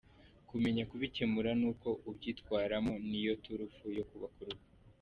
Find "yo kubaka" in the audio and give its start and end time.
3.97-4.37